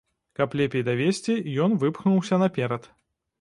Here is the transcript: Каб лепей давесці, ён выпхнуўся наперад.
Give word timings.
Каб 0.37 0.53
лепей 0.61 0.81
давесці, 0.87 1.35
ён 1.67 1.77
выпхнуўся 1.85 2.41
наперад. 2.47 2.91